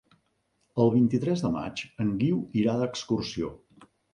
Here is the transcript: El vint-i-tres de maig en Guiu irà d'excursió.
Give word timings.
El 0.83 0.89
vint-i-tres 0.95 1.45
de 1.47 1.51
maig 1.57 1.83
en 2.07 2.11
Guiu 2.25 2.41
irà 2.63 2.77
d'excursió. 2.81 3.53